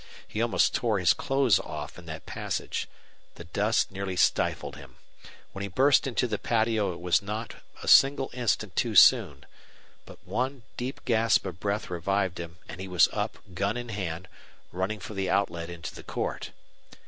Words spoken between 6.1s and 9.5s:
the patio it was not a single instant too soon.